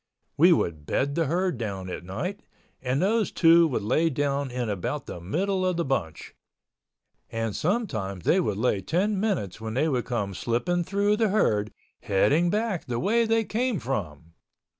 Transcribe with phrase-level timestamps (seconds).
[0.35, 2.39] We would bed the herd down at night
[2.81, 8.39] and those two would lay down in about the middle of the bunch—and sometimes they
[8.39, 12.97] would lay ten minutes when they would come slipping through the herd, heading back the
[12.99, 14.33] way they came from.